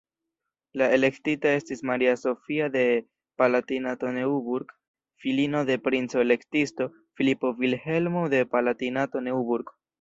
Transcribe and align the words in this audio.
La 0.81 0.85
elektita 0.95 1.51
estis 1.57 1.83
Maria 1.89 2.13
Sofia 2.21 2.69
de 2.77 2.85
Palatinato-Neuburg, 3.43 4.73
filino 5.27 5.63
de 5.71 5.79
princo-elektisto 5.91 6.91
Filipo 7.21 7.55
Vilhelmo 7.63 8.29
de 8.37 8.45
Palatinato-Neuburg. 8.57 9.75